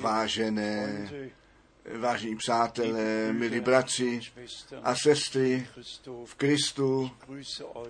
[0.00, 1.08] vážené,
[1.98, 4.20] vážení přátelé, milí bratři
[4.82, 5.68] a sestry
[6.24, 7.10] v Kristu,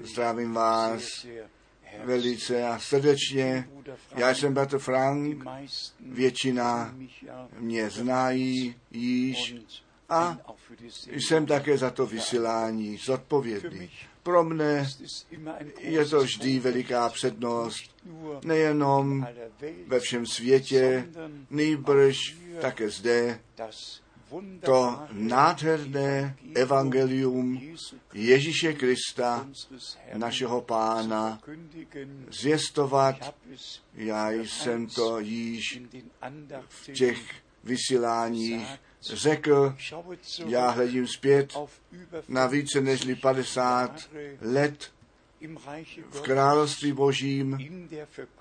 [0.01, 1.27] zdravím vás
[2.05, 3.69] velice a srdečně.
[4.17, 5.45] Já jsem bratr Frank,
[6.01, 6.95] většina
[7.59, 9.55] mě znají již
[10.09, 10.39] a
[11.11, 13.91] jsem také za to vysílání zodpovědný.
[14.27, 14.83] Pro mne
[15.79, 17.95] je to vždy veliká přednost,
[18.45, 19.27] nejenom
[19.87, 21.09] ve všem světě,
[21.51, 22.17] nejbrž
[22.61, 23.41] také zde,
[24.61, 27.77] to nádherné evangelium
[28.15, 29.49] Ježíše Krista,
[30.15, 31.39] našeho pána,
[32.31, 33.35] zvěstovat.
[33.95, 35.83] Já jsem to již
[36.69, 37.19] v těch
[37.65, 38.69] vysíláních
[39.13, 39.75] řekl,
[40.47, 41.59] já hledím zpět
[42.29, 44.11] na více než 50
[44.41, 44.91] let
[46.11, 47.59] v království božím,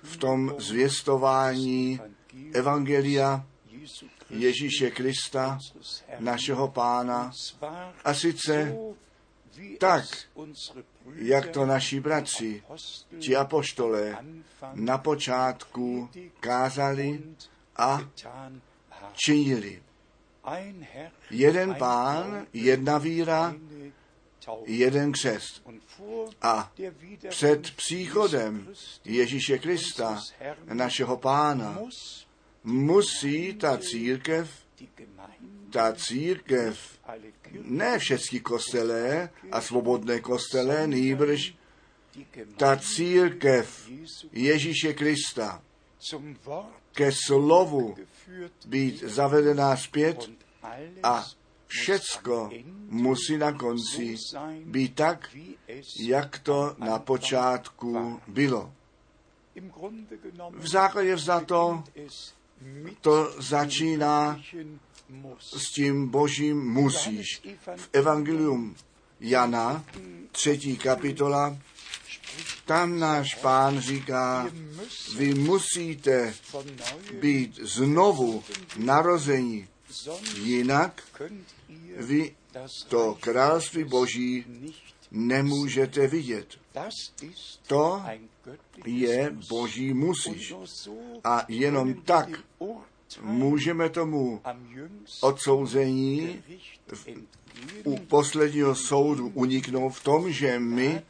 [0.03, 1.99] v tom zvěstování
[2.53, 3.45] Evangelia
[4.29, 5.59] Ježíše Krista,
[6.19, 7.31] našeho pána.
[8.03, 8.75] A sice
[9.79, 10.05] tak,
[11.15, 12.63] jak to naši bratři,
[13.19, 14.17] či apoštolé,
[14.73, 17.23] na počátku kázali
[17.77, 18.09] a
[19.13, 19.83] činili.
[21.31, 23.55] Jeden pán, jedna víra,
[24.65, 25.63] jeden křest.
[26.41, 26.71] A
[27.29, 28.73] před příchodem
[29.05, 30.21] Ježíše Krista,
[30.73, 31.79] našeho pána,
[32.63, 34.51] musí ta církev,
[35.71, 36.99] ta církev,
[37.61, 41.53] ne všechny kostelé a svobodné kostelé, nýbrž
[42.57, 43.89] ta církev
[44.31, 45.61] Ježíše Krista
[46.91, 47.95] ke slovu
[48.65, 50.29] být zavedená zpět
[51.03, 51.25] a
[51.67, 52.49] všecko
[52.89, 54.15] musí na konci
[54.65, 55.29] být tak,
[55.99, 58.73] jak to na počátku bylo.
[60.51, 61.83] V základě vzato
[63.01, 64.41] to začíná
[65.39, 67.41] s tím božím musíš.
[67.75, 68.75] V Evangelium
[69.19, 69.85] Jana,
[70.31, 71.57] třetí kapitola,
[72.65, 74.51] tam náš pán říká,
[75.17, 76.33] vy musíte
[77.21, 78.43] být znovu
[78.77, 79.67] narození,
[80.37, 81.03] jinak
[81.97, 82.35] vy
[82.87, 84.45] to království boží
[85.11, 86.47] nemůžete vidět.
[87.67, 88.03] To
[88.85, 90.53] je boží musíš.
[91.23, 92.29] A jenom tak
[93.21, 94.41] můžeme tomu
[95.21, 96.43] odsouzení
[97.83, 101.01] u posledního soudu uniknout v tom, že my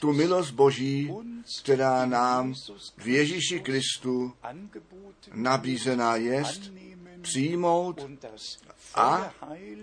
[0.00, 1.12] tu milost Boží,
[1.62, 2.54] která nám
[2.96, 4.32] v Ježíši Kristu
[5.34, 6.72] nabízená jest,
[7.20, 8.06] přijmout
[8.94, 9.34] a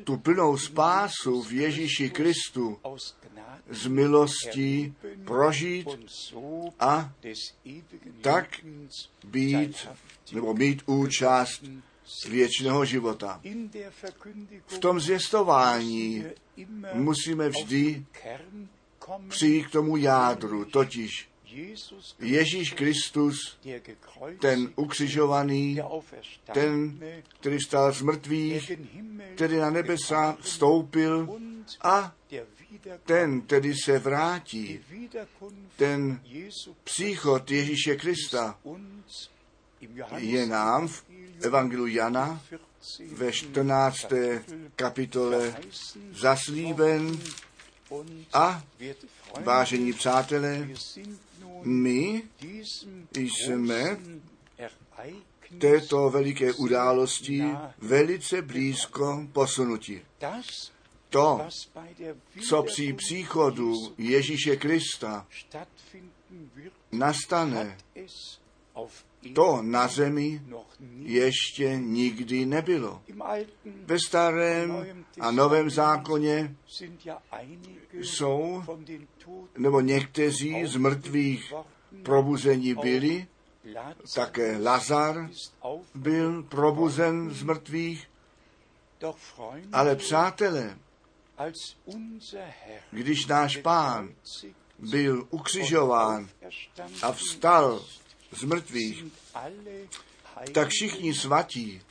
[0.04, 2.78] tu plnou spásu v Ježíši Kristu
[3.70, 4.94] z milostí
[5.26, 5.88] prožít
[6.80, 7.14] a
[8.22, 8.66] tak
[9.26, 9.88] být
[10.34, 11.64] nebo mít účast
[12.30, 13.42] věčného života.
[14.68, 16.26] V tom zvěstování
[16.94, 18.06] musíme vždy
[19.30, 21.32] přijít k tomu jádru, totiž
[22.20, 23.60] Ježíš Kristus,
[24.40, 25.80] ten ukřižovaný,
[26.54, 27.00] ten,
[27.40, 28.72] který stál z mrtvých,
[29.36, 31.40] který na nebesa vstoupil
[31.82, 32.16] a
[33.04, 34.80] ten, který se vrátí,
[35.76, 36.22] ten
[36.84, 38.60] příchod Ježíše Krista
[40.18, 41.06] je nám v
[41.42, 42.42] Evangelu Jana
[43.12, 44.06] ve 14.
[44.76, 45.56] kapitole
[46.12, 47.20] zaslíben
[48.34, 48.64] a
[49.44, 50.70] vážení přátelé,
[51.64, 52.24] my
[53.14, 53.98] jsme
[55.58, 57.44] této veliké události
[57.78, 60.02] velice blízko posunutí.
[61.10, 61.48] To,
[62.50, 65.28] co při příchodu Ježíše Krista
[66.92, 67.78] nastane,
[69.34, 70.42] to na zemi
[71.02, 73.02] ještě nikdy nebylo.
[73.86, 74.86] Ve starém
[75.20, 76.56] a novém zákoně
[77.92, 78.64] jsou,
[79.58, 81.54] nebo někteří z mrtvých
[82.04, 83.28] probuzení byli,
[84.16, 85.30] také Lazar
[85.96, 88.08] byl probuzen z mrtvých,
[89.74, 90.78] ale přátelé,
[92.92, 94.10] když náš pán
[94.80, 96.30] byl ukřižován
[97.02, 97.86] a vstal
[98.32, 99.06] z mrtvých,
[100.52, 101.82] tak všichni svatí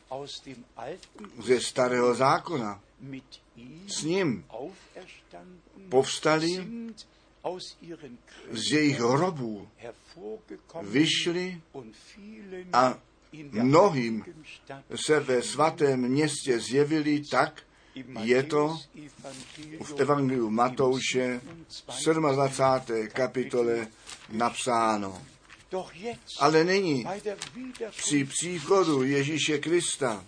[1.39, 2.81] ze starého zákona
[3.87, 4.45] s ním
[5.89, 6.67] povstali
[8.51, 9.69] z jejich hrobů,
[10.83, 11.61] vyšli
[12.73, 12.99] a
[13.51, 14.25] mnohým
[14.95, 17.63] se ve svatém městě zjevili tak,
[18.23, 18.79] je to
[19.83, 21.41] v Evangeliu Matouše
[22.05, 23.09] 27.
[23.09, 23.87] kapitole
[24.29, 25.23] napsáno.
[26.38, 27.06] Ale nyní,
[27.90, 30.25] při příchodu Ježíše Krista,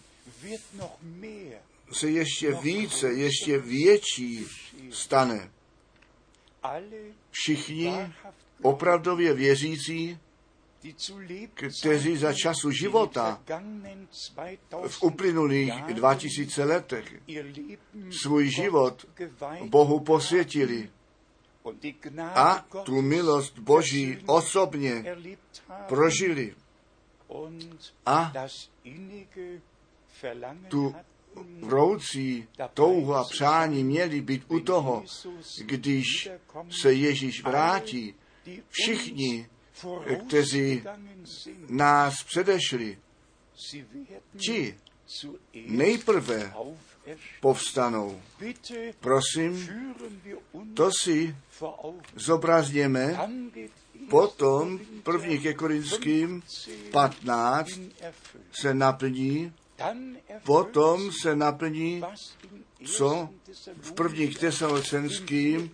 [1.93, 4.47] se ještě více, ještě větší
[4.91, 5.51] stane.
[7.31, 8.13] Všichni
[8.63, 10.19] opravdově věřící,
[11.81, 13.43] kteří za času života
[14.89, 17.15] v uplynulých 2000 letech
[18.23, 19.07] svůj život
[19.65, 20.91] Bohu posvětili
[22.35, 25.05] a tu milost Boží osobně
[25.89, 26.55] prožili
[28.07, 28.33] a
[30.69, 30.95] tu
[31.61, 35.05] vroucí touhu a přání měli být u toho,
[35.65, 36.31] když
[36.83, 38.15] se Ježíš vrátí.
[38.69, 39.49] Všichni,
[40.27, 40.83] kteří
[41.69, 42.99] nás předešli,
[44.37, 44.79] ti
[45.67, 46.55] nejprve
[47.41, 48.21] povstanou.
[49.01, 49.69] Prosím,
[50.75, 51.37] to si
[52.17, 53.19] zobrazněme
[54.11, 56.43] potom první ke Korinským
[56.91, 57.69] 15
[58.53, 59.53] se naplní,
[60.45, 62.03] potom se naplní,
[62.85, 63.29] co
[63.81, 65.71] v prvních tesalocenským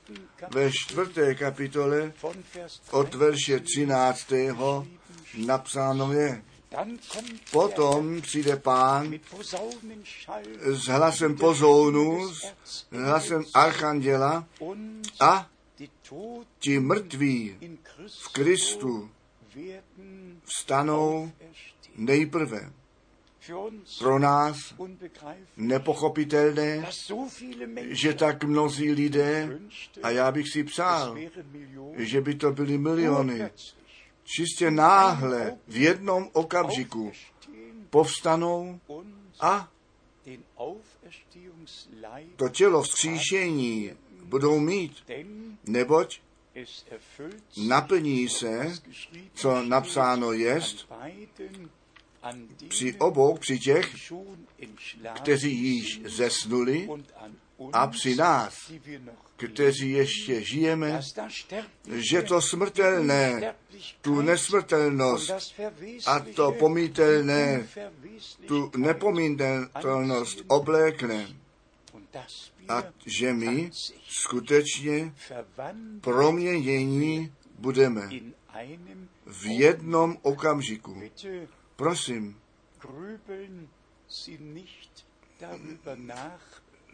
[0.50, 2.12] ve čtvrté kapitole
[2.90, 4.32] od verše 13.
[5.46, 6.42] napsáno je.
[7.50, 9.14] Potom přijde pán
[10.62, 12.32] s hlasem pozounu,
[12.64, 14.46] s hlasem archanděla
[15.20, 15.50] a
[16.58, 17.56] ti mrtví
[18.20, 19.10] v Kristu
[20.44, 21.32] vstanou
[21.96, 22.72] nejprve.
[23.98, 24.74] Pro nás
[25.56, 26.88] nepochopitelné,
[27.76, 29.58] že tak mnozí lidé,
[30.02, 31.16] a já bych si přál,
[31.96, 33.50] že by to byly miliony,
[34.28, 37.12] čistě náhle v jednom okamžiku
[37.90, 38.80] povstanou
[39.40, 39.69] a
[42.36, 43.92] to tělo vzkříšení
[44.25, 45.04] budou mít,
[45.66, 46.20] neboť
[47.66, 48.72] naplní se,
[49.34, 50.88] co napsáno jest,
[52.68, 53.94] při obou, při těch,
[55.14, 56.88] kteří již zesnuli
[57.72, 58.72] a při nás,
[59.36, 61.00] kteří ještě žijeme,
[61.92, 63.54] že to smrtelné,
[64.00, 65.32] tu nesmrtelnost
[66.06, 67.68] a to pomítelné,
[68.46, 71.28] tu nepomítelnost oblékne
[72.68, 73.70] a že my
[74.08, 75.14] skutečně
[76.00, 78.10] proměnění budeme
[79.26, 81.02] v jednom okamžiku.
[81.78, 82.36] Prosím,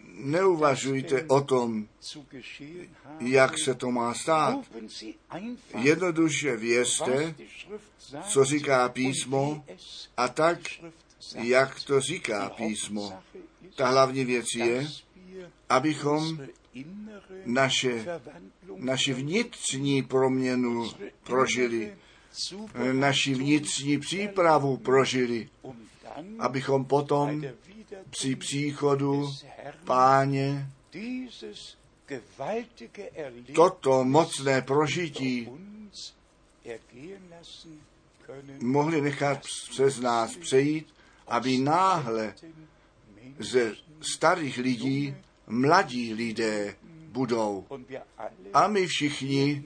[0.04, 1.88] neuvažujte o tom,
[3.20, 4.58] jak se to má stát.
[5.78, 7.34] Jednoduše vězte,
[8.28, 9.64] co říká písmo
[10.16, 10.58] a tak,
[11.34, 13.22] jak to říká písmo.
[13.76, 14.86] Ta hlavní věc je,
[15.69, 16.46] abychom
[17.44, 18.20] naše,
[18.76, 20.90] naši vnitřní proměnu
[21.22, 21.96] prožili,
[22.92, 25.48] naši vnitřní přípravu prožili,
[26.38, 27.42] abychom potom
[28.10, 29.31] při příchodu
[29.84, 30.70] páně
[33.54, 35.48] toto mocné prožití
[38.60, 39.40] mohli nechat
[39.70, 40.86] přes nás přejít,
[41.26, 42.34] aby náhle
[43.38, 45.16] ze starých lidí
[45.46, 46.76] mladí lidé
[47.08, 47.66] budou.
[48.54, 49.64] A my všichni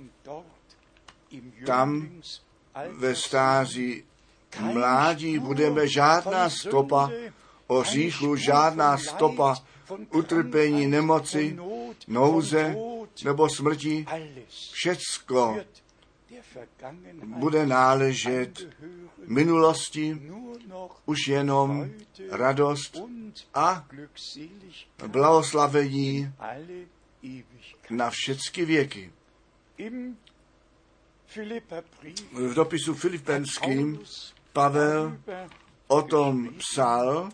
[1.67, 2.09] tam
[2.91, 4.05] ve stáří
[4.61, 7.11] mládí budeme žádná stopa
[7.67, 9.57] o říchu, žádná stopa
[10.13, 11.59] utrpení, nemoci,
[12.09, 12.77] nouze
[13.25, 14.07] nebo smrti.
[14.73, 15.57] Všecko
[17.25, 18.69] bude náležet
[19.27, 20.23] minulosti
[21.07, 21.91] už jenom
[22.31, 22.97] radost
[23.55, 23.87] a
[25.07, 26.33] blahoslavení
[27.91, 29.13] na všechny věky.
[32.33, 34.01] V dopisu Filipenským
[34.53, 35.19] Pavel
[35.87, 37.31] o tom psal,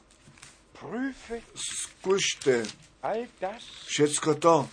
[1.55, 2.63] zkušte
[3.87, 4.69] všecko to,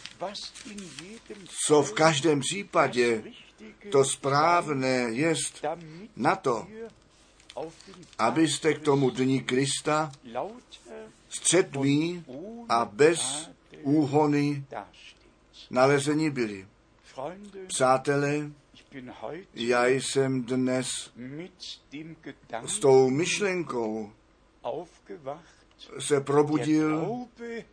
[1.68, 3.24] co v každém případě
[3.92, 5.66] to správné jest
[6.16, 6.68] na to,
[8.18, 10.12] abyste k tomu dní Krista
[11.30, 12.26] středmí
[12.70, 13.50] a bez
[13.82, 14.66] úhony
[15.70, 16.68] nalezení byli.
[17.68, 18.52] Přátelé,
[19.54, 21.12] já jsem dnes
[22.66, 24.12] s tou myšlenkou
[26.00, 27.08] se probudil.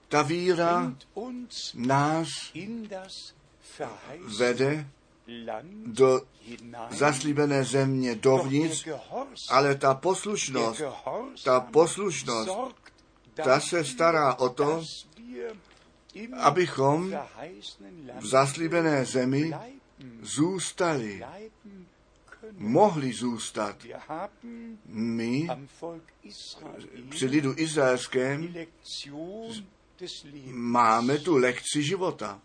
[0.08, 0.94] Ta víra
[1.74, 2.28] nás
[4.38, 4.86] vede
[5.86, 6.20] do
[6.90, 8.88] zaslíbené země dovnitř,
[9.50, 10.82] ale ta poslušnost,
[11.44, 12.50] ta poslušnost,
[13.34, 14.82] ta se stará o to,
[16.40, 17.14] abychom
[18.18, 19.52] v zaslíbené zemi
[20.22, 21.24] zůstali.
[22.56, 23.76] mohli zůstat.
[24.86, 25.48] My
[27.10, 28.54] při lidu izraelském
[30.52, 32.40] máme tu lekci života.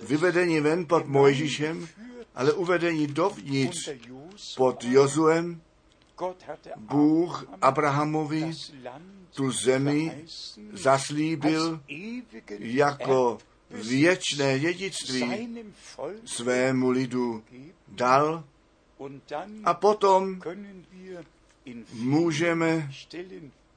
[0.00, 1.88] Vyvedení ven pod Mojžíšem,
[2.34, 3.90] ale uvedení dovnitř
[4.56, 5.60] pod Jozuem,
[6.76, 8.52] Bůh Abrahamovi
[9.34, 10.24] tu zemi
[10.72, 11.80] zaslíbil
[12.58, 13.38] jako
[13.70, 15.48] věčné dědictví
[16.24, 17.44] svému lidu
[17.88, 18.44] dal.
[19.64, 20.40] a potom
[21.92, 22.92] můžeme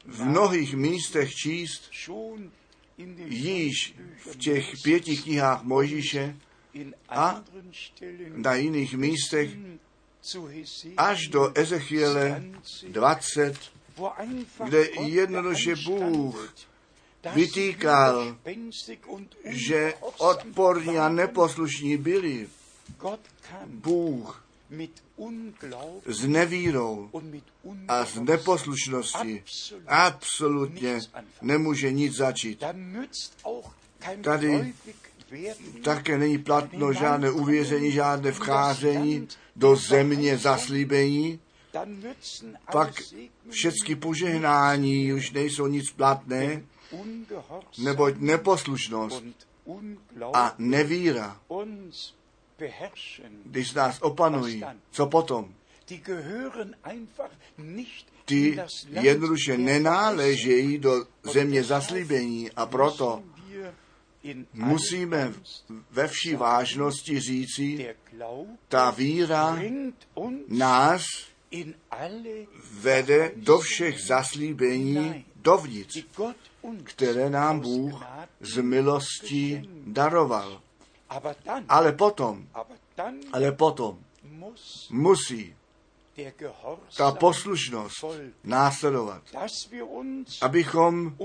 [0.06, 1.92] v mnohých místech číst,
[3.26, 3.96] již
[4.32, 6.36] v těch pěti knihách Mojžíše
[7.10, 7.44] a
[8.36, 9.50] na jiných místech
[10.98, 12.44] až do Ezechiele
[12.90, 13.58] 20,
[14.66, 16.54] kde jednoduše Bůh
[17.34, 18.38] vytýkal,
[19.46, 22.48] že odporní a neposlušní byli.
[23.66, 24.44] Bůh
[26.06, 27.10] s nevírou
[27.88, 29.44] a s neposlušností
[29.88, 31.00] absolutně
[31.42, 32.64] nemůže nic začít.
[34.22, 34.74] Tady
[35.84, 41.40] také není platno žádné uvěření, žádné vcházení do země zaslíbení,
[42.72, 42.94] pak
[43.50, 46.64] všechny požehnání už nejsou nic platné,
[47.78, 49.24] neboť neposlušnost
[50.34, 51.40] a nevíra,
[53.46, 55.54] když nás opanují, co potom?
[58.26, 58.60] Ty
[58.90, 63.24] jednoduše nenáležejí do země zaslíbení a proto
[64.54, 65.34] musíme
[65.92, 67.96] ve vší vážnosti říci,
[68.68, 69.60] ta víra
[70.48, 71.04] nás
[72.72, 76.06] vede do všech zaslíbení dovnitř,
[76.84, 78.04] které nám Bůh
[78.40, 80.62] z milostí daroval.
[81.70, 82.48] Ale potom,
[83.34, 84.00] ale potom
[84.90, 85.56] musí
[86.98, 88.06] ta poslušnost
[88.44, 89.24] následovat,
[90.42, 91.16] abychom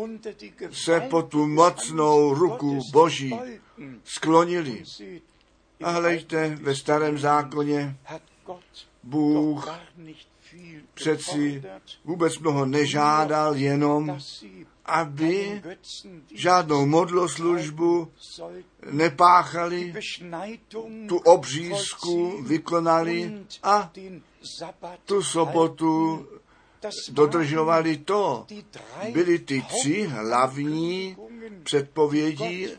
[0.73, 3.39] se pod tu mocnou ruku Boží
[4.05, 4.85] sklonili.
[5.83, 7.97] A hleďte, ve starém zákoně
[9.03, 9.69] Bůh
[10.95, 11.63] přeci
[12.05, 14.19] vůbec mnoho nežádal, jenom
[14.87, 15.63] aby
[16.35, 18.13] žádnou modloslužbu
[18.91, 19.95] nepáchali,
[21.09, 23.93] tu obřízku vykonali a
[25.05, 26.27] tu sobotu
[27.09, 28.47] dodržovali to.
[29.13, 31.17] Byly ty tři hlavní
[31.63, 32.71] předpovědi,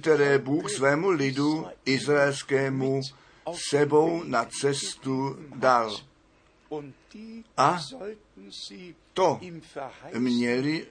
[0.00, 3.00] které Bůh svému lidu izraelskému
[3.52, 5.96] sebou na cestu dal.
[7.56, 7.78] A
[9.12, 9.40] to
[10.18, 10.86] měli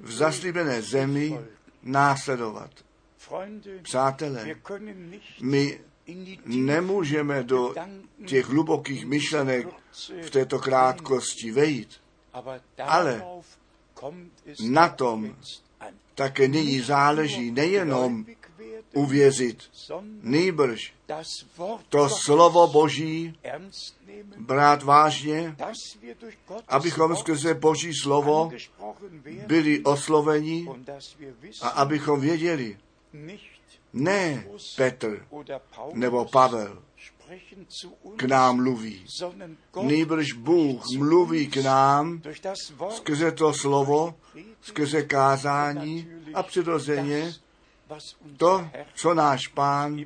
[0.00, 1.40] v zaslíbené zemi
[1.82, 2.70] následovat.
[3.82, 4.54] Přátelé,
[5.40, 5.80] my
[6.44, 7.74] nemůžeme do
[8.26, 9.68] těch hlubokých myšlenek
[10.22, 12.00] v této krátkosti vejít,
[12.78, 13.24] ale
[14.68, 15.36] na tom
[16.14, 18.26] také nyní záleží nejenom
[18.94, 19.58] uvěřit,
[20.22, 20.94] nýbrž
[21.88, 23.38] to slovo Boží
[24.38, 25.56] brát vážně,
[26.68, 28.50] abychom skrze Boží slovo
[29.46, 30.66] byli osloveni
[31.62, 32.78] a abychom věděli,
[33.92, 34.46] ne
[34.76, 35.26] Petr
[35.92, 36.82] nebo Pavel
[38.16, 39.06] k nám mluví.
[39.82, 42.22] Nýbrž Bůh mluví k nám
[42.90, 44.14] skrze to slovo,
[44.60, 47.32] skrze kázání a přirozeně
[48.36, 50.04] to, co náš pán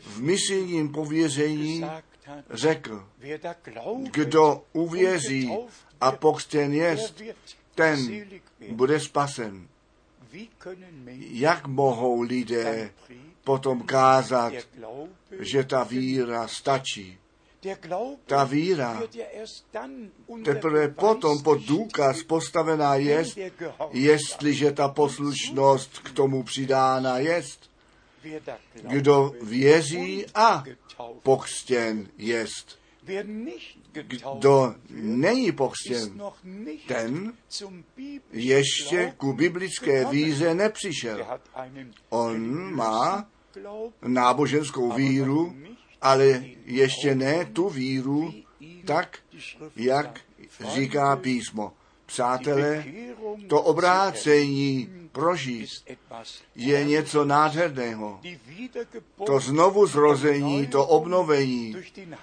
[0.00, 1.84] v misijním pověření
[2.50, 3.08] řekl.
[4.10, 5.50] Kdo uvěří
[6.00, 7.22] a pokřtěn jest,
[7.74, 8.26] ten
[8.70, 9.68] bude spasen.
[11.18, 12.90] Jak mohou lidé
[13.46, 14.52] potom kázat,
[15.38, 17.18] že ta víra stačí?
[18.26, 19.02] Ta víra
[20.44, 23.24] teprve potom pod důkaz postavená je,
[23.92, 27.70] jestliže ta poslušnost k tomu přidána jest.
[28.82, 30.64] Kdo věří a
[31.22, 32.78] pokřtěn jest.
[34.38, 36.22] Kdo není pokřtěn,
[36.86, 37.32] ten
[38.32, 41.26] ještě ku biblické víze nepřišel.
[42.08, 43.28] On má
[44.02, 45.54] náboženskou víru,
[46.02, 48.34] ale ještě ne tu víru,
[48.84, 49.18] tak,
[49.76, 50.20] jak
[50.74, 51.72] říká písmo.
[52.06, 52.84] Přátelé,
[53.48, 55.70] to obrácení prožít
[56.54, 58.20] je něco nádherného.
[59.26, 61.76] To znovu zrození, to obnovení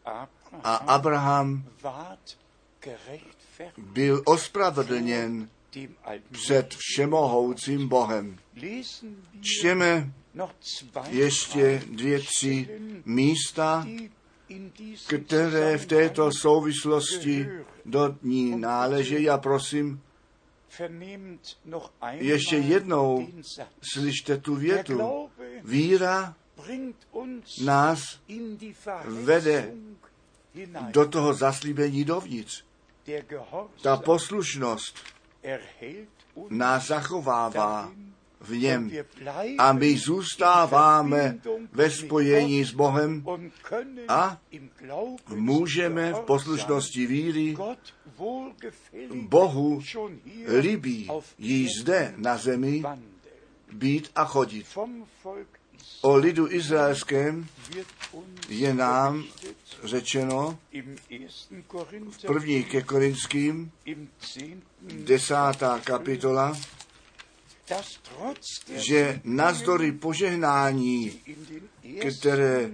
[0.63, 1.63] A Abraham
[3.77, 5.49] byl ospravedlněn
[6.31, 8.38] před všemohoucím Bohem.
[9.41, 10.13] Čtěme
[11.09, 13.88] ještě dvě, tři místa,
[15.07, 17.47] které v této souvislosti
[17.85, 19.23] do ní náleží.
[19.23, 20.01] Já prosím,
[22.11, 23.27] ještě jednou
[23.93, 25.29] slyšte tu větu.
[25.63, 26.35] Víra
[27.63, 28.19] nás
[29.05, 29.73] vede
[30.91, 32.63] do toho zaslíbení dovnitř.
[33.81, 34.95] Ta poslušnost
[36.50, 37.91] nás zachovává
[38.41, 38.91] v něm
[39.58, 41.39] a my zůstáváme
[41.72, 43.25] ve spojení s Bohem
[44.08, 44.41] a
[45.27, 47.58] můžeme v poslušnosti víry
[49.13, 49.81] Bohu
[50.60, 52.83] líbí již zde na zemi
[53.74, 54.66] být a chodit.
[56.01, 57.48] O lidu izraelském
[58.50, 59.24] je nám
[59.83, 60.59] řečeno
[62.09, 63.72] v první ke Korinským,
[64.81, 66.57] desátá kapitola,
[68.68, 71.22] že nazdory požehnání,
[72.20, 72.72] které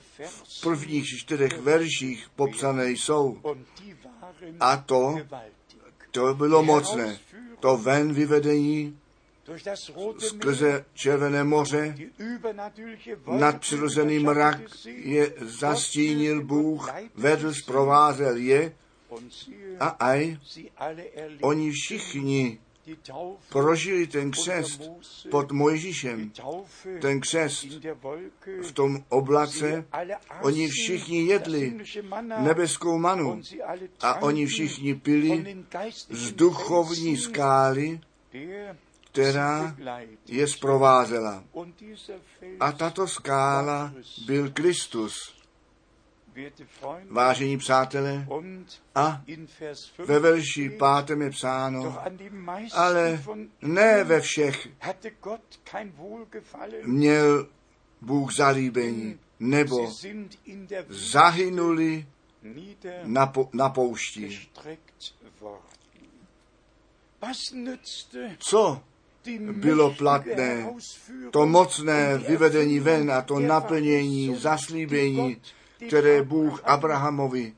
[0.00, 3.40] v prvních čtyřech verších popsané jsou,
[4.60, 5.16] a to,
[6.10, 7.18] to bylo mocné,
[7.60, 8.98] to ven vyvedení
[10.18, 11.94] skrze Červené moře,
[13.26, 18.72] nadpřirozený mrak je zastínil Bůh, vedl, zprovázel je
[19.80, 20.36] a aj
[21.40, 22.58] oni všichni
[23.48, 24.90] prožili ten křest
[25.30, 26.32] pod Mojžíšem,
[27.00, 27.66] ten křest
[28.62, 29.84] v tom oblace,
[30.42, 31.78] oni všichni jedli
[32.38, 33.40] nebeskou manu
[34.00, 35.56] a oni všichni pili
[36.10, 38.00] z duchovní skály,
[39.16, 39.76] která
[40.26, 41.44] je zprovázela.
[42.60, 43.92] A tato skála
[44.26, 45.36] byl Kristus.
[47.10, 48.26] Vážení přátelé,
[48.94, 49.22] a
[49.98, 51.98] ve verši pátem je psáno,
[52.72, 53.22] ale
[53.62, 54.68] ne ve všech
[56.84, 57.48] měl
[58.00, 59.92] Bůh zalíbení, nebo
[60.88, 62.06] zahynuli
[63.04, 64.48] na, po, na poušti.
[68.38, 68.82] Co
[69.52, 70.74] bylo platné,
[71.30, 75.36] to mocné vyvedení ven a to naplnění, zaslíbení,
[75.86, 77.52] které Bůh Abrahamovi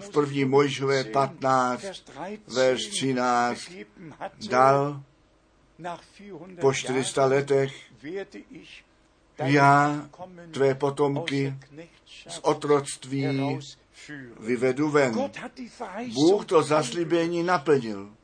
[0.00, 1.84] v první Mojžové 15,
[2.54, 3.72] verš 13
[4.48, 5.02] dal
[6.60, 7.72] po 400 letech
[9.38, 10.08] já
[10.50, 11.54] tvé potomky
[12.28, 13.58] z otroctví
[14.40, 15.30] vyvedu ven.
[16.14, 18.15] Bůh to zaslíbení naplnil.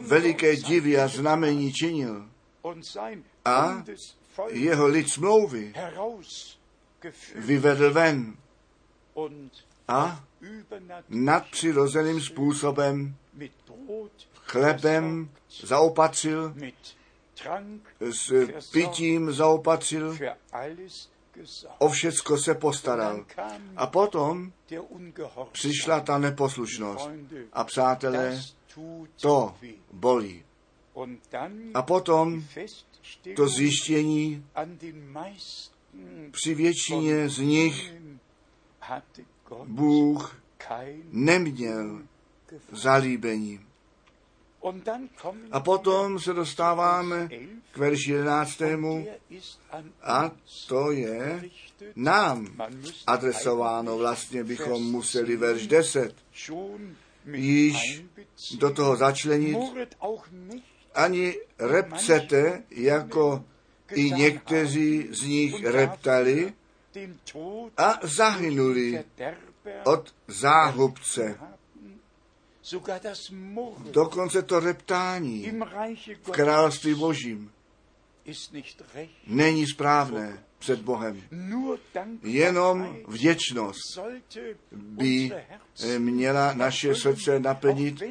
[0.00, 2.28] Veliké divy a znamení činil.
[3.44, 3.84] A
[4.48, 5.74] jeho lid smlouvy
[7.34, 8.36] vyvedl ven
[9.88, 10.24] a
[11.08, 13.16] nadpřirozeným způsobem
[14.34, 15.30] chlebem
[15.60, 16.54] zaopatřil,
[18.00, 20.18] s pitím zaopatřil,
[21.78, 23.24] o všecko se postaral.
[23.76, 24.52] A potom
[25.52, 27.10] přišla ta neposlušnost.
[27.52, 28.42] A přátelé,
[29.20, 29.54] to
[29.92, 30.44] bolí.
[31.74, 32.44] A potom
[33.36, 34.44] to zjištění
[36.30, 37.92] při většině z nich
[39.64, 40.42] Bůh
[41.10, 42.02] neměl
[42.72, 43.60] zalíbení.
[45.52, 47.28] A potom se dostáváme
[47.72, 48.62] k verši 11.
[50.02, 50.30] A
[50.68, 51.50] to je
[51.96, 52.56] nám
[53.06, 53.98] adresováno.
[53.98, 56.14] Vlastně bychom museli verš 10
[57.34, 58.04] již
[58.58, 59.58] do toho začlenit.
[60.94, 63.44] Ani repcete, jako
[63.92, 66.52] i někteří z nich reptali
[67.76, 69.04] a zahynuli
[69.84, 71.38] od záhubce.
[73.90, 75.52] Dokonce to reptání
[76.22, 77.52] v království božím
[79.26, 81.22] není správné před Bohem.
[82.22, 83.98] Jenom vděčnost
[84.72, 85.30] by
[85.98, 88.02] měla naše srdce naplnit,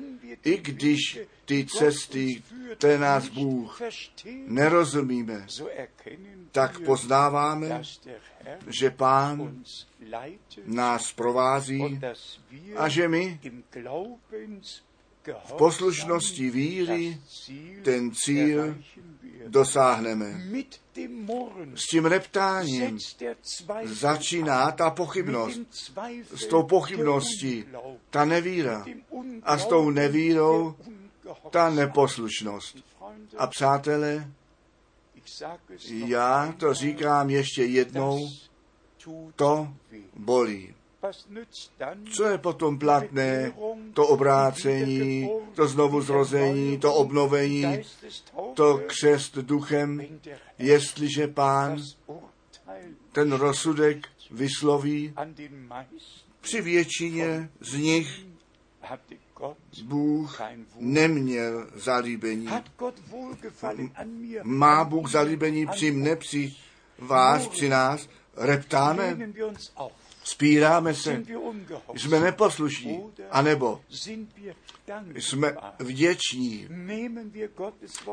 [0.43, 2.43] i když ty cesty,
[2.75, 3.81] které nás Bůh
[4.47, 5.47] nerozumíme,
[6.51, 7.81] tak poznáváme,
[8.79, 9.63] že Pán
[10.65, 11.99] nás provází
[12.75, 13.39] a že my
[15.45, 17.17] v poslušnosti víry
[17.83, 18.77] ten cíl
[19.47, 20.41] dosáhneme.
[21.75, 22.99] S tím reptáním
[23.83, 25.61] začíná ta pochybnost.
[26.35, 27.65] S tou pochybností
[28.09, 28.85] ta nevíra.
[29.43, 30.75] A s tou nevírou
[31.49, 32.77] ta neposlušnost.
[33.37, 34.31] A přátelé,
[35.89, 38.29] já to říkám ještě jednou,
[39.35, 39.73] to
[40.15, 40.76] bolí.
[42.13, 43.53] Co je potom platné?
[43.93, 47.81] To obrácení, to znovu zrození, to obnovení,
[48.53, 50.01] to křest duchem,
[50.59, 51.77] jestliže pán
[53.11, 55.13] ten rozsudek vysloví,
[56.41, 58.25] při většině z nich
[59.83, 60.41] Bůh
[60.79, 62.47] neměl zalíbení.
[64.43, 66.55] Má Bůh zalíbení při mne, při
[66.99, 68.09] vás, při nás?
[68.37, 69.17] Reptáme?
[70.31, 71.23] Spíráme se?
[71.95, 73.03] Jsme neposlušní?
[73.31, 73.81] anebo
[75.15, 76.67] jsme vděční?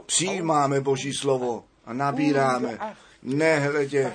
[0.07, 2.79] Přijímáme Boží slovo a nabíráme,
[3.23, 4.15] nehledě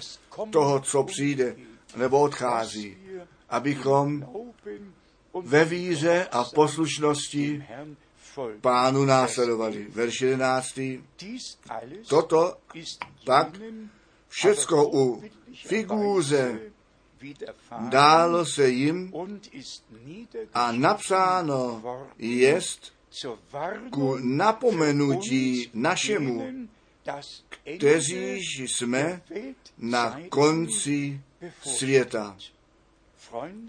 [0.52, 1.56] toho, co přijde
[1.96, 2.98] nebo odchází,
[3.50, 4.26] abychom
[5.44, 7.66] ve víře a poslušnosti
[8.62, 9.88] pánu následovali.
[9.90, 10.80] Verš 11.
[12.08, 12.58] Toto
[13.26, 13.48] pak
[14.28, 15.24] všecko u
[15.68, 16.60] figůze
[17.90, 19.14] dálo se jim
[20.54, 21.82] a napsáno
[22.18, 22.94] jest
[23.92, 26.68] ku napomenutí našemu,
[27.78, 29.22] kteří jsme
[29.78, 31.22] na konci
[31.62, 32.38] světa.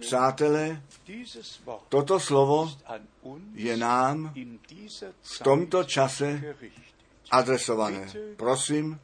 [0.01, 0.83] Přátelé,
[1.89, 2.73] toto slovo
[3.55, 4.35] je nám
[5.23, 6.57] v tomto čase
[7.31, 8.09] adresované.
[8.37, 9.01] Prosím,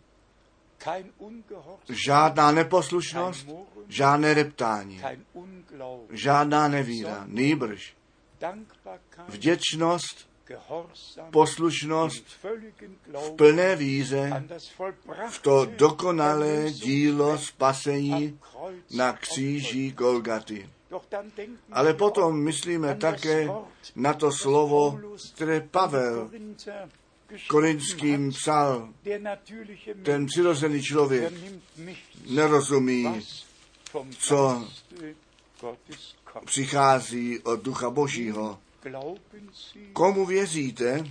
[2.06, 3.48] žádná neposlušnost,
[3.88, 5.02] žádné reptání,
[6.10, 7.96] žádná nevíra, nýbrž.
[9.28, 10.28] Vděčnost,
[11.30, 12.24] poslušnost
[13.12, 14.44] v plné víze
[15.30, 18.38] v to dokonalé dílo spasení
[18.96, 20.70] na kříži Golgaty.
[21.72, 23.48] Ale potom myslíme také
[23.96, 25.00] na to slovo,
[25.34, 26.30] které Pavel
[27.48, 28.88] Korinským psal,
[30.02, 31.32] ten přirozený člověk
[32.30, 33.22] nerozumí,
[34.18, 34.68] co
[36.44, 38.58] přichází od Ducha Božího.
[39.92, 41.04] Komu věříte?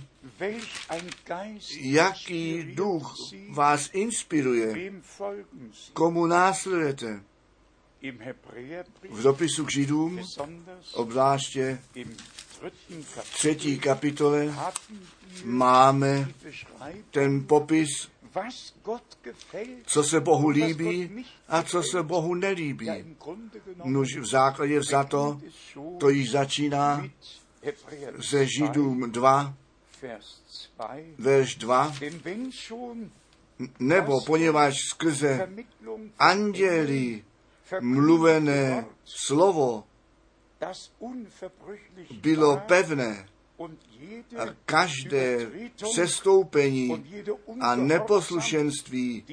[1.80, 3.14] Jaký duch
[3.50, 4.92] vás inspiruje?
[5.92, 7.22] Komu následujete?
[9.10, 10.20] V dopisu k Židům,
[10.94, 11.80] obzvláště
[13.32, 14.54] třetí kapitole,
[15.44, 16.28] máme
[17.10, 17.88] ten popis,
[19.86, 22.88] co se Bohu líbí a co se Bohu nelíbí.
[23.84, 25.40] Nuž v základě vzato
[25.98, 27.08] to již začíná
[28.30, 29.54] ze Židům 2,
[31.18, 31.94] verš 2,
[33.78, 35.48] nebo poněvadž skrze
[36.18, 37.24] anděli
[37.80, 39.84] mluvené slovo
[42.20, 43.28] bylo pevné
[44.38, 47.04] a každé přestoupení
[47.60, 49.24] a neposlušenství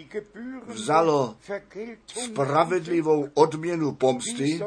[0.68, 1.38] vzalo
[2.08, 4.62] spravedlivou odměnu pomsty,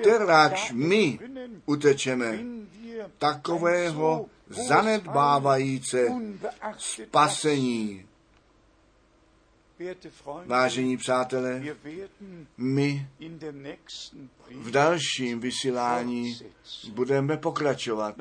[0.00, 1.18] kteráž my
[1.66, 2.38] utečeme
[3.18, 6.08] takového zanedbávajíce
[6.78, 8.06] spasení.
[10.46, 11.62] Vážení přátelé,
[12.56, 13.06] my
[14.50, 16.38] v dalším vysílání
[16.92, 18.16] budeme pokračovat.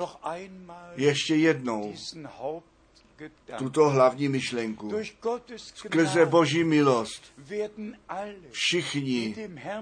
[0.96, 1.94] Ještě jednou
[3.58, 4.92] tuto hlavní myšlenku.
[5.56, 7.24] Skrze Boží milost.
[8.52, 9.36] všichni,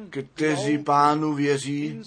[0.09, 2.01] kteří pánu věří,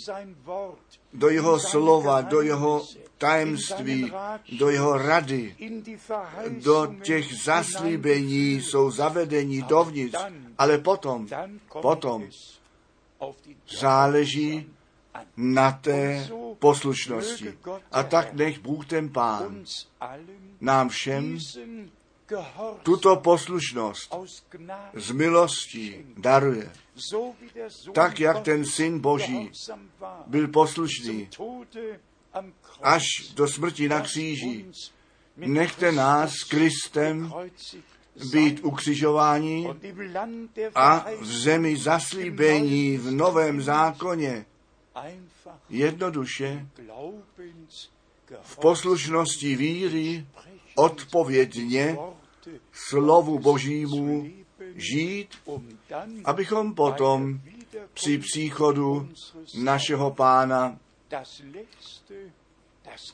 [1.13, 2.87] do jeho slova, do jeho
[3.19, 4.13] tajemství,
[4.59, 5.57] do jeho rady,
[6.49, 10.19] do těch zaslíbení jsou zavedení dovnitř,
[10.59, 11.29] ale potom,
[11.83, 12.29] potom
[13.81, 14.67] záleží
[15.37, 17.59] na té poslušnosti.
[17.93, 19.65] A tak nech Bůh ten Pán
[20.61, 21.39] nám všem
[22.83, 24.15] tuto poslušnost
[24.95, 26.73] z milostí daruje.
[27.93, 29.51] Tak, jak ten syn Boží
[30.27, 31.29] byl poslušný
[32.83, 33.03] až
[33.35, 34.67] do smrti na kříži.
[35.37, 37.33] Nechte nás s Kristem
[38.33, 39.69] být ukřižováni
[40.75, 44.45] a v zemi zaslíbení v novém zákoně
[45.69, 46.67] jednoduše
[48.43, 50.27] v poslušnosti víry
[50.75, 51.97] odpovědně
[52.73, 54.31] slovu Božímu
[54.75, 55.29] žít,
[56.25, 57.41] abychom potom
[57.95, 59.09] při příchodu
[59.55, 60.79] našeho pána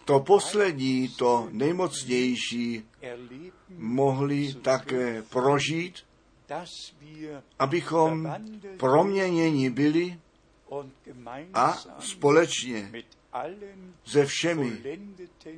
[0.05, 2.85] to poslední, to nejmocnější
[3.79, 5.95] mohli také prožít,
[7.59, 8.35] abychom
[8.77, 10.19] proměněni byli
[11.55, 12.93] a společně
[14.05, 14.83] se všemi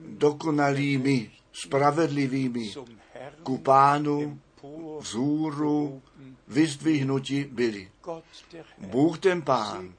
[0.08, 2.72] dokonalými, spravedlivými
[3.42, 4.40] ku pánu
[5.00, 6.02] vzhůru
[6.48, 7.90] vyzdvihnuti byli.
[8.78, 9.94] Bůh ten Pán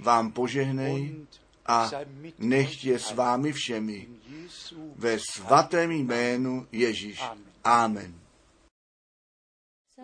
[0.00, 1.14] vám požehnej
[1.66, 1.90] a
[2.38, 4.08] nech je s vámi všemi
[4.96, 7.22] ve svatém jménu Ježíš.
[7.64, 8.23] Amen.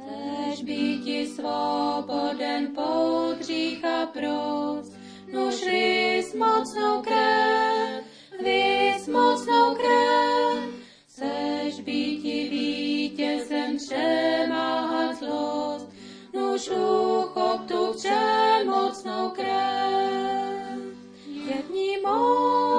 [0.01, 4.93] Chceš být svoboden pout hřícha prost,
[5.33, 8.05] nuž rys mocnou krev,
[8.43, 10.75] vys mocnou krev.
[11.09, 15.89] Chceš být vítězem přemáhat zlost,
[16.35, 20.81] nuž uchop tu přemocnou krev.
[21.27, 22.70] Je v ní moc,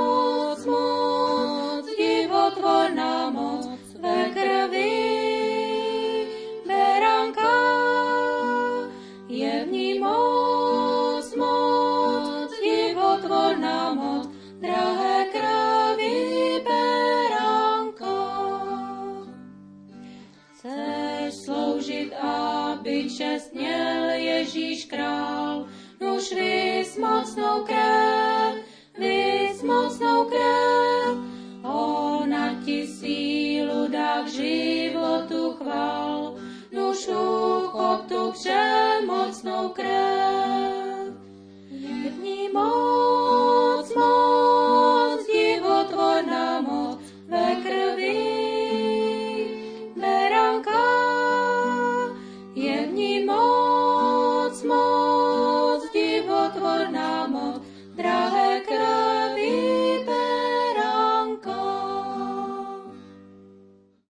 [23.10, 25.68] čest měl Ježíš král,
[26.00, 28.56] nuž vys mocnou krev,
[28.98, 31.18] vys mocnou krev,
[31.64, 36.36] ona ti sílu dá k životu chval,
[36.72, 39.02] nuž uchop tu před